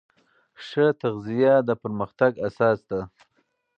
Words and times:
ښه 0.65 0.85
تغذیه 1.01 1.55
د 1.67 1.69
پرمختګ 1.81 2.31
اساس 2.47 2.79
ده. 2.89 3.01